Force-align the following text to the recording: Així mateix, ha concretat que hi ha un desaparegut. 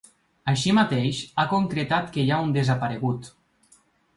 Així 0.53 0.71
mateix, 0.77 1.19
ha 1.37 1.45
concretat 1.53 2.09
que 2.17 2.25
hi 2.25 2.33
ha 2.37 2.41
un 2.49 2.57
desaparegut. 2.59 3.33